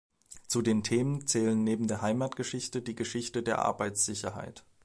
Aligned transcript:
Zu 0.47 0.63
den 0.63 0.81
Themen 0.81 1.27
zählen 1.27 1.63
neben 1.63 1.87
der 1.87 2.01
Heimatgeschichte 2.01 2.81
die 2.81 2.95
Geschichte 2.95 3.43
der 3.43 3.59
Arbeitssicherheit. 3.59 4.65